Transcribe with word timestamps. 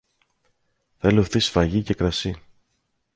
Θέλω 0.99 1.19
ευθύς 1.19 1.49
φαγί 1.49 1.83
και 1.83 1.93
κρασί. 1.93 2.41